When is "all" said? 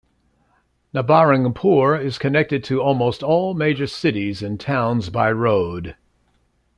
3.21-3.53